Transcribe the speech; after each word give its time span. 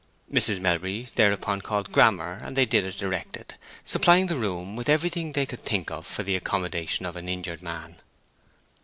Mrs. 0.33 0.59
Melbury 0.59 1.09
thereupon 1.13 1.61
called 1.61 1.91
Grammer, 1.91 2.41
and 2.43 2.55
they 2.57 2.65
did 2.65 2.83
as 2.85 2.95
directed, 2.95 3.53
supplying 3.85 4.25
the 4.25 4.35
room 4.35 4.75
with 4.75 4.89
everything 4.89 5.31
they 5.33 5.45
could 5.45 5.63
think 5.63 5.91
of 5.91 6.07
for 6.07 6.23
the 6.23 6.35
accommodation 6.35 7.05
of 7.05 7.15
an 7.15 7.29
injured 7.29 7.61
man. 7.61 7.97